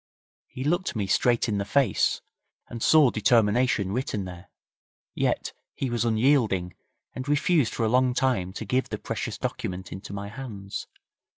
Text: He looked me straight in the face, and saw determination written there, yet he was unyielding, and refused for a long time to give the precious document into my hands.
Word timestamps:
He 0.47 0.63
looked 0.63 0.95
me 0.95 1.05
straight 1.05 1.47
in 1.47 1.59
the 1.59 1.63
face, 1.63 2.21
and 2.69 2.81
saw 2.81 3.11
determination 3.11 3.91
written 3.91 4.25
there, 4.25 4.49
yet 5.13 5.53
he 5.75 5.91
was 5.91 6.05
unyielding, 6.05 6.73
and 7.13 7.29
refused 7.29 7.75
for 7.75 7.83
a 7.85 7.87
long 7.87 8.15
time 8.15 8.51
to 8.53 8.65
give 8.65 8.89
the 8.89 8.97
precious 8.97 9.37
document 9.37 9.91
into 9.91 10.11
my 10.11 10.29
hands. 10.29 10.87